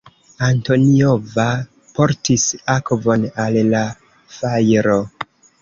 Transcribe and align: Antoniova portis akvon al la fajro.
Antoniova 0.45 1.45
portis 1.99 2.47
akvon 2.79 3.29
al 3.45 3.63
la 3.75 3.85
fajro. 4.39 5.01